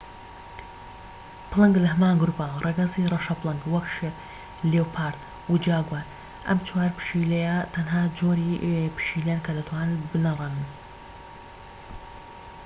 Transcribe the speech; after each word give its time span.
پڵنگ 1.51 1.75
لە 1.83 1.87
هەمان 1.93 2.15
گروپە 2.21 2.47
ڕەگەزی 2.65 3.09
ڕەشە 3.13 3.35
پڵنگ 3.41 3.61
وەک 3.73 3.85
شێر، 3.95 4.13
لیۆپارد، 4.69 5.19
و 5.49 5.53
جاگوار. 5.65 6.05
ئەم 6.47 6.59
چوار 6.67 6.89
پشیلەیە 6.97 7.57
تەنها 7.73 8.01
جۆری 8.17 8.61
پشیلەن 8.95 9.39
کە 9.45 9.51
دەتوانن 9.57 9.99
بنەڕێنن 10.11 10.65